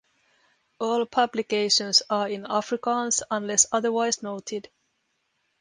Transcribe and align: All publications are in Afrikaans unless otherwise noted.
All 0.79 1.05
publications 1.05 2.01
are 2.09 2.27
in 2.27 2.45
Afrikaans 2.45 3.21
unless 3.29 3.67
otherwise 3.71 4.23
noted. 4.23 4.67